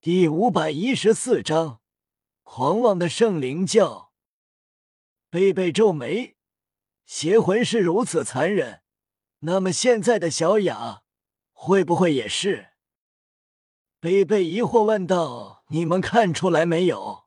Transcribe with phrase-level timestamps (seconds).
[0.00, 1.80] 第五百一十四章，
[2.44, 4.12] 狂妄的圣灵教。
[5.28, 6.36] 贝贝皱眉，
[7.04, 8.82] 邪魂是如此残忍，
[9.40, 11.02] 那么现在的小雅
[11.50, 12.68] 会不会也是？
[13.98, 17.24] 贝贝疑惑问道：“你们看出来没有？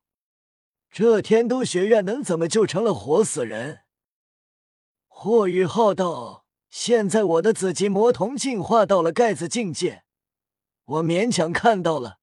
[0.90, 3.80] 这天都学院能怎么就成了活死人？”
[5.08, 10.04] 霍雨浩道：“现在我的紫极魔瞳进化到了盖子境界，
[10.86, 12.20] 我勉强看到了。”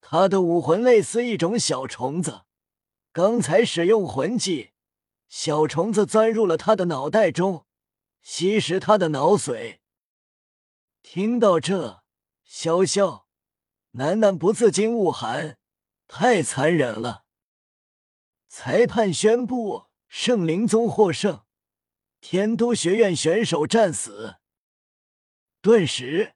[0.00, 2.42] 他的武魂类似一种小虫子，
[3.12, 4.70] 刚才使用魂技，
[5.28, 7.66] 小虫子钻入了他的脑袋中，
[8.20, 9.78] 吸食他的脑髓。
[11.02, 12.02] 听到这，
[12.48, 13.24] 潇潇、
[13.92, 15.58] 楠楠不自禁恶寒，
[16.08, 17.24] 太残忍了。
[18.48, 21.44] 裁判宣布，圣灵宗获胜，
[22.20, 24.36] 天都学院选手战死。
[25.60, 26.34] 顿时。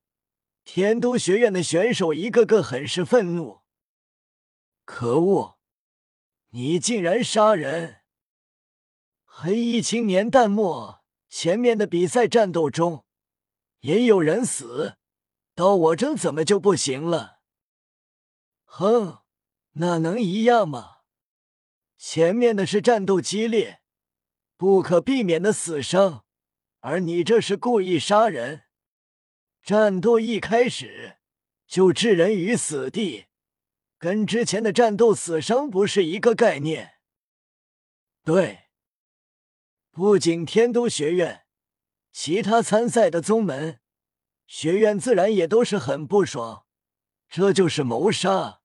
[0.65, 3.61] 天都学院的选手一个个很是愤怒。
[4.85, 5.59] 可恶！
[6.51, 8.03] 你竟然杀人！
[9.25, 11.03] 黑衣青年淡漠。
[11.29, 13.05] 前面的比赛战斗中
[13.81, 14.95] 也有人死，
[15.57, 17.41] 到我这怎么就不行了？
[18.67, 19.23] 哼，
[19.73, 20.99] 那能一样吗？
[21.99, 23.81] 前面的是战斗激烈，
[24.57, 26.25] 不可避免的死伤，
[26.79, 28.64] 而你这是故意杀人。
[29.65, 31.17] 战斗一开始
[31.67, 33.29] 就置人于死地，
[33.97, 36.97] 跟之前的战斗死伤不是一个概念。
[38.23, 38.65] 对，
[39.91, 41.47] 不仅天都学院，
[42.13, 43.81] 其他参赛的宗门、
[44.47, 46.67] 学院自然也都是很不爽。
[47.31, 48.61] 这就是谋杀！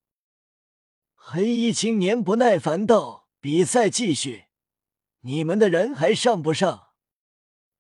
[1.16, 4.48] 黑衣青年不耐烦道：“比赛继续，
[5.22, 6.90] 你们的人还上不上？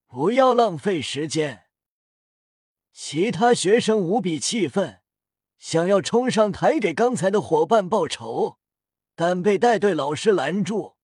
[0.07, 1.65] 不要浪费时间。”
[2.91, 5.01] 其他学生无比气愤，
[5.57, 8.59] 想要冲上台给刚才的伙伴报仇，
[9.15, 10.97] 但被带队老师拦住。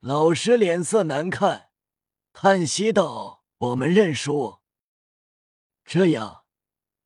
[0.00, 1.70] 老师脸色难看，
[2.32, 4.58] 叹息道：“我们认输。”
[5.86, 6.44] 这样，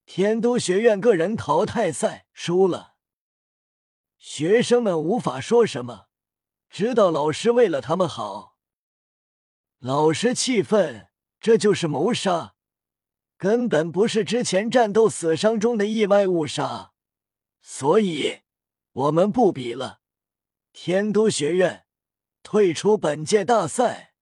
[0.06, 2.96] 天都学院个人淘汰赛输了。
[4.18, 6.08] 学生们无法说什么，
[6.70, 8.56] 知道老师为了他们好。
[9.78, 12.55] 老师气愤，这就是谋杀。
[13.36, 16.92] 根本不是之前战斗死伤中的意外误杀，
[17.60, 18.40] 所以
[18.92, 20.00] 我们不比了。
[20.72, 21.86] 天都学院
[22.42, 24.14] 退出本届大赛。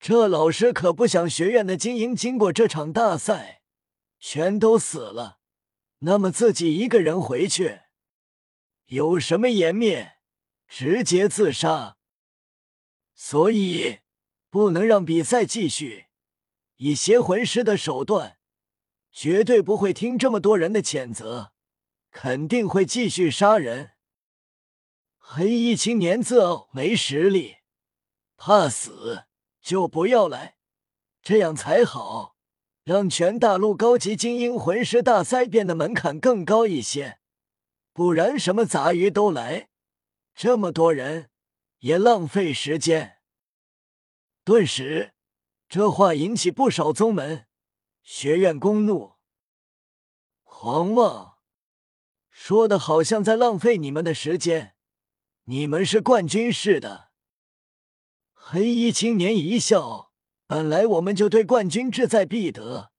[0.00, 3.62] 这老师可不想学院的精英经过这场大赛
[4.18, 5.38] 全都死了，
[6.00, 7.82] 那么自己一个人回去
[8.86, 10.16] 有什么颜面？
[10.66, 11.96] 直接自杀。
[13.14, 14.00] 所以
[14.50, 16.06] 不能让比赛继续。
[16.84, 18.38] 以邪魂师的手段，
[19.12, 21.52] 绝对不会听这么多人的谴责，
[22.10, 23.92] 肯定会继续杀人。
[25.16, 27.58] 黑衣青年自傲没实力，
[28.36, 29.26] 怕死
[29.60, 30.56] 就不要来，
[31.22, 32.34] 这样才好，
[32.82, 37.20] 让全大陆高级精英魂师大赛变得门槛更高一些。
[37.92, 39.68] 不然什么杂鱼都来，
[40.34, 41.30] 这么多人
[41.78, 43.18] 也浪费时间。
[44.42, 45.12] 顿时。
[45.72, 47.46] 这话引起不少宗门、
[48.02, 49.14] 学院公怒。
[50.42, 51.38] 狂妄，
[52.28, 54.74] 说的好像在浪费你们的时间。
[55.44, 57.12] 你们是冠军似的。
[58.34, 60.12] 黑衣青年一笑，
[60.46, 62.92] 本来我们就对冠军志在必得。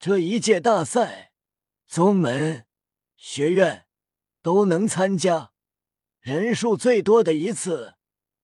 [0.00, 1.30] 这一届大赛，
[1.86, 2.66] 宗门、
[3.16, 3.86] 学院
[4.42, 5.52] 都能参加，
[6.18, 7.94] 人数最多的一次，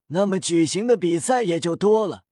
[0.06, 2.23] 那么举行的比赛也就多了。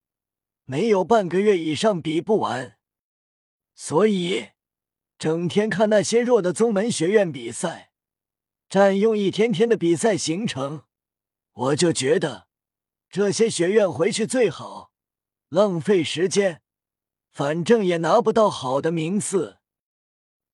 [0.65, 2.78] 没有半个月以上比不完，
[3.75, 4.50] 所以
[5.19, 7.93] 整天看那些弱的宗门学院比赛，
[8.69, 10.84] 占用一天天的比赛行程，
[11.53, 12.49] 我就觉得
[13.11, 14.93] 这些学院回去最好，
[15.49, 16.62] 浪费时间，
[17.31, 19.59] 反正也拿不到好的名次，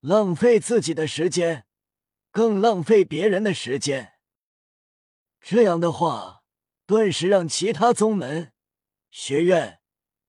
[0.00, 1.66] 浪费自己的时间，
[2.32, 4.14] 更浪费别人的时间。
[5.40, 6.42] 这样的话，
[6.86, 8.52] 顿时让其他宗门
[9.10, 9.77] 学院。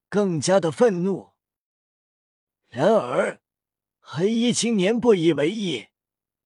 [0.09, 1.33] 更加的愤怒。
[2.67, 3.41] 然而，
[3.99, 5.87] 黑衣青年不以为意。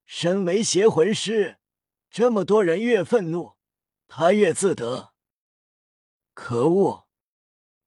[0.06, 1.58] 身为邪魂师，
[2.10, 3.54] 这么多人越愤怒，
[4.08, 5.14] 他越自得。
[6.34, 7.08] 可恶！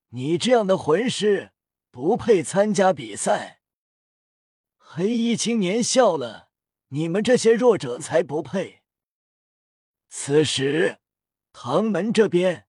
[0.08, 1.52] 你这样的魂师
[1.90, 3.60] 不配参加比赛。
[4.76, 6.48] 黑衣青年笑了
[6.88, 8.82] ：“你们这些弱者才不配。”
[10.08, 11.00] 此时，
[11.52, 12.66] 唐门这边，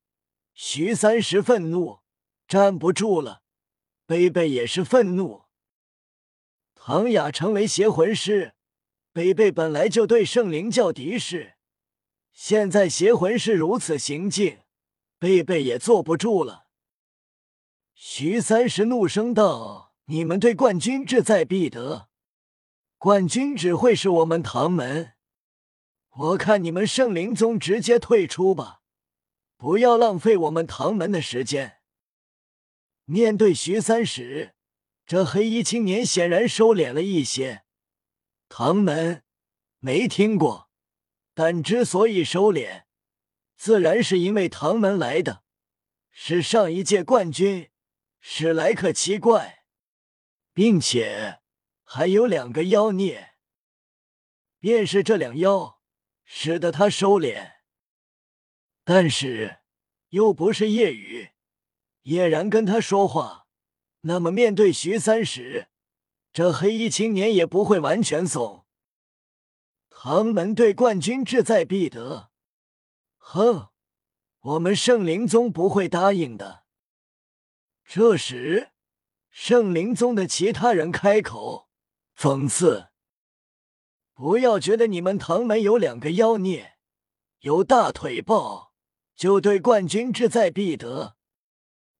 [0.53, 2.01] 徐三石愤怒。
[2.47, 3.41] 站不住了，
[4.05, 5.44] 贝贝也是愤怒。
[6.73, 8.53] 唐雅成为邪魂师，
[9.11, 11.55] 贝贝本来就对圣灵教敌视，
[12.31, 14.59] 现在邪魂师如此行径，
[15.19, 16.67] 贝贝也坐不住了。
[17.94, 22.07] 徐三石怒声道：“你们对冠军志在必得，
[22.97, 25.13] 冠军只会是我们唐门。
[26.09, 28.81] 我看你们圣灵宗直接退出吧，
[29.57, 31.76] 不要浪费我们唐门的时间。”
[33.09, 34.54] 面对徐三石，
[35.06, 37.63] 这黑衣青年显然收敛了一些。
[38.50, 39.24] 唐门
[39.80, 40.69] 没听过，
[41.33, 42.83] 但之所以收敛，
[43.56, 45.45] 自然是因为唐门来的
[46.12, 47.71] 是上一届冠军。
[48.19, 49.63] 史莱克奇怪，
[50.53, 51.39] 并且
[51.86, 53.36] 还有两个妖孽，
[54.60, 55.80] 便是这两妖
[56.25, 57.53] 使得他收敛，
[58.83, 59.60] 但是
[60.10, 61.30] 又不是夜雨，
[62.07, 63.48] 叶然跟他说话，
[64.01, 65.68] 那么面对徐三石，
[66.31, 68.65] 这黑衣青年也不会完全怂。
[69.89, 72.30] 唐门对冠军志在必得，
[73.18, 73.68] 哼，
[74.39, 76.63] 我们圣灵宗不会答应的。
[77.83, 78.69] 这时，
[79.30, 81.68] 圣灵宗的其他人开口
[82.15, 82.88] 讽刺
[84.15, 86.77] ：“不要觉得你们唐门有两个妖孽，
[87.39, 88.71] 有大腿抱，
[89.13, 91.16] 就对冠军志在必得。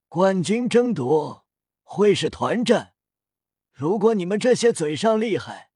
[0.08, 1.46] 冠军争夺
[1.84, 2.94] 会是团战，
[3.72, 5.72] 如果你们这些嘴上厉害、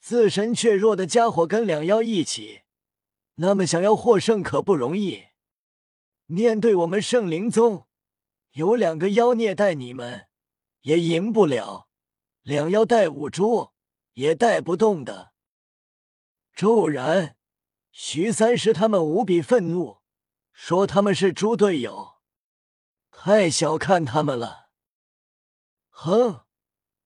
[0.00, 2.62] 自身却弱的家伙跟两妖一起，
[3.36, 5.24] 那么想要获胜可不容易。
[6.26, 7.86] 面对我们圣灵宗。”
[8.54, 10.28] 有两个妖孽带你们，
[10.82, 11.88] 也赢不了；
[12.42, 13.72] 两妖带五猪，
[14.12, 15.32] 也带不动的。
[16.54, 17.36] 骤然，
[17.90, 19.98] 徐三石他们无比愤怒，
[20.52, 22.13] 说他们是猪队友，
[23.16, 24.68] 太小看他们了。
[25.88, 26.44] 哼，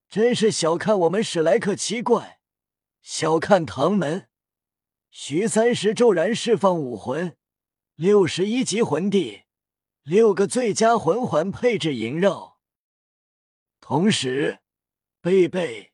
[0.08, 2.40] 真是小看我们史莱克七怪，
[3.00, 4.28] 小看唐门。
[5.10, 7.37] 徐三石骤然释放武魂，
[7.94, 9.43] 六十一级魂帝。
[10.02, 12.58] 六个最佳魂环配置萦绕，
[13.78, 14.60] 同时，
[15.20, 15.93] 贝贝、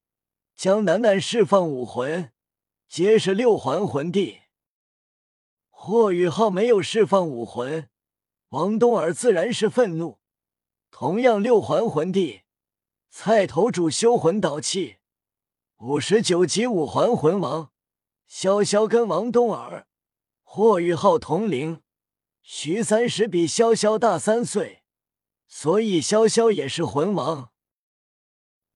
[0.54, 2.32] 江楠楠释放武魂，
[2.88, 4.42] 皆是六环魂帝。
[5.68, 7.90] 霍雨浩没有释放武魂，
[8.54, 10.20] 王东儿自然是愤怒。
[10.92, 12.42] 同样六环魂帝，
[13.10, 14.98] 菜头主修魂导器，
[15.78, 17.72] 五十九级五环魂王，
[18.30, 19.88] 潇潇跟王东儿、
[20.44, 21.82] 霍雨浩同龄。
[22.42, 24.84] 徐三石比潇潇大三岁，
[25.48, 27.50] 所以潇潇也是魂王。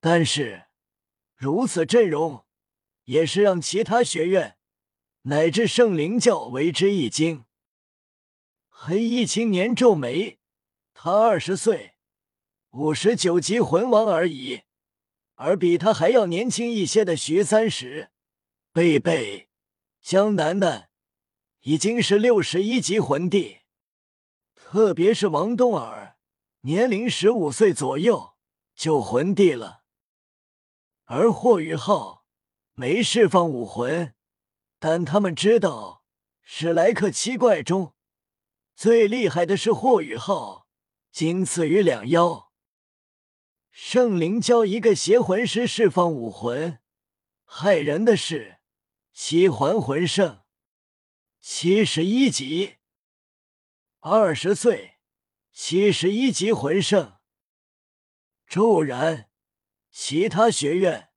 [0.00, 0.64] 但是
[1.36, 2.44] 如此阵容，
[3.04, 4.58] 也是让其他学院
[5.22, 7.44] 乃至圣灵教为之一惊。
[8.80, 10.38] 黑衣青年皱眉，
[10.94, 11.96] 他二十岁，
[12.70, 14.62] 五十九级魂王而已，
[15.34, 18.12] 而比他还要年轻一些的徐三石、
[18.72, 19.48] 贝贝、
[20.00, 20.90] 江楠楠。
[21.62, 23.62] 已经是六十一级魂帝，
[24.54, 26.16] 特别是王东儿，
[26.60, 28.36] 年龄十五岁左右
[28.76, 29.82] 就魂帝了。
[31.06, 32.24] 而霍雨浩
[32.74, 34.14] 没释放武魂，
[34.78, 36.04] 但他们知道
[36.42, 37.92] 史莱克七怪中
[38.78, 40.68] 最厉害的是霍雨浩，
[41.10, 42.52] 仅次于两妖。
[43.72, 46.78] 圣灵教一个邪魂师释放武魂，
[47.44, 48.60] 害人的是
[49.12, 50.44] 七环魂圣。
[51.40, 52.76] 七十一级，
[53.98, 54.98] 二十岁，
[55.50, 57.18] 七十一级魂圣。
[58.46, 59.28] 骤然，
[59.90, 61.08] 其他学院、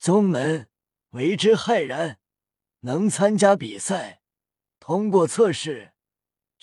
[0.00, 0.68] 宗门
[1.10, 2.18] 为之骇然。
[2.80, 4.22] 能参加比赛，
[4.80, 5.92] 通过测试，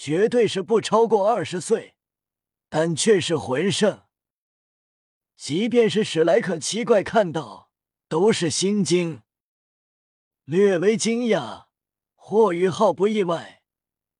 [0.06, 1.96] 绝对是不超过二十岁，
[2.68, 4.02] 但却是魂圣。
[5.38, 7.70] 即便是史莱克七怪看到，
[8.10, 9.22] 都是心惊，
[10.44, 11.68] 略微惊讶。
[12.16, 13.62] 霍雨浩不意外，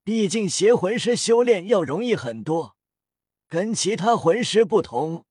[0.02, 2.78] 毕竟邪魂师修炼要容易很多，
[3.46, 5.26] 跟其他魂师不同，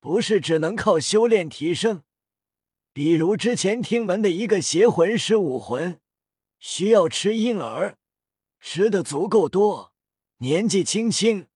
[0.00, 2.02] 不是只能靠修炼提升。
[2.92, 6.00] 比如之前听闻的一个邪魂师武魂，
[6.58, 7.96] 需要吃婴儿，
[8.58, 9.91] 吃的足够多，
[10.42, 11.46] 年纪轻轻，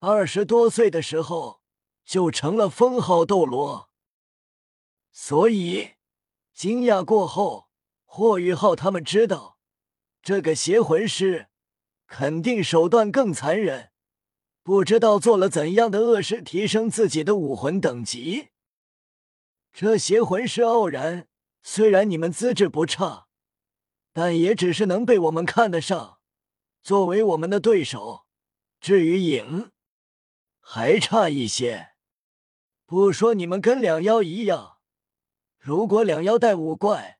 [0.00, 1.62] 二十多岁的时候
[2.04, 3.88] 就成了封号斗罗。
[5.12, 5.90] 所以
[6.52, 7.68] 惊讶过后，
[8.04, 9.60] 霍雨浩他们知道。
[10.20, 11.46] 这个邪魂师
[12.08, 13.92] 肯定手段更残忍，
[14.64, 18.48] 不知道做了怎样的恶事，提升自己的武魂等级。
[19.72, 21.28] 这邪魂师傲然，
[21.62, 23.28] 虽然你们资质不差，
[24.12, 26.18] 但也只是能被我们看得上，
[26.82, 28.23] 作为我们的对手。
[28.84, 29.70] 至于赢，
[30.60, 31.94] 还差一些。
[32.84, 34.76] 不说你们跟两妖一样，
[35.58, 37.18] 如果两妖带五怪，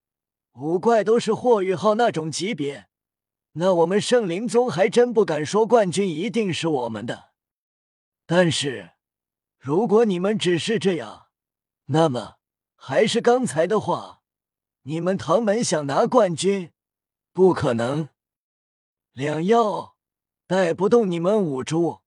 [0.52, 2.90] 五怪都是霍雨浩那种级别，
[3.52, 7.32] 那我们圣灵宗还真不敢说冠军一定是我们的。
[8.26, 8.90] 但是，
[9.58, 11.28] 如果你们只是这样，
[11.86, 12.34] 那么
[12.76, 14.20] 还是刚才的话，
[14.82, 16.74] 你们唐门想拿冠军，
[17.32, 18.10] 不可能。
[19.14, 19.93] 两妖
[20.46, 22.02] 带不动你们五蛛。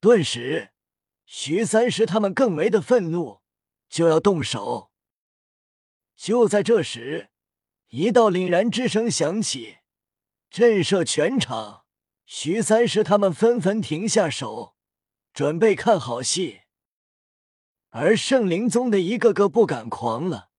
[0.00, 0.70] 顿时，
[1.24, 3.40] 徐三石他们更为的愤怒，
[3.88, 4.92] 就要动手。
[6.14, 7.30] 就在这时，
[7.88, 9.78] 一道凛然之声响起，
[10.50, 11.86] 震慑全场。
[12.24, 14.76] 徐三石他们纷纷停下手，
[15.32, 16.60] 准备看好戏。
[17.88, 20.50] 而圣灵宗的一个个不敢狂了，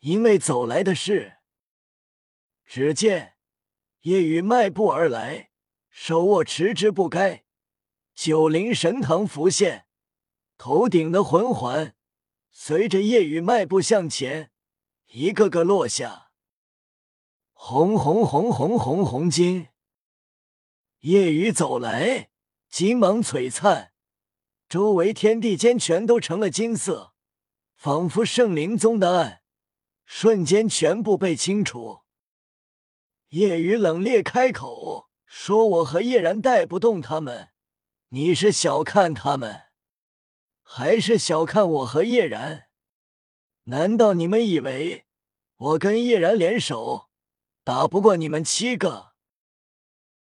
[0.00, 1.36] 因为走来的是。
[2.66, 3.36] 只见
[4.00, 5.51] 夜雨迈步而来，
[5.94, 7.44] 手握持之不该
[8.14, 9.84] 九灵神藤浮现，
[10.56, 11.94] 头顶的魂环
[12.50, 14.50] 随着夜雨迈步向前。
[15.08, 16.30] 一个个落下，
[17.52, 19.68] 红红红红红红金。
[21.00, 22.30] 夜雨走来，
[22.70, 23.92] 金芒璀璨，
[24.70, 27.12] 周围天地间全都成了金色，
[27.74, 29.42] 仿佛圣灵宗的暗
[30.06, 32.00] 瞬间全部被清除。
[33.28, 37.48] 夜雨冷冽开口说：“我和叶然带不动他们，
[38.10, 39.62] 你是小看他们，
[40.62, 42.64] 还是小看我和叶然？”
[43.64, 45.06] 难道你们以为
[45.56, 47.08] 我跟叶然联手
[47.64, 49.11] 打不过你们七个？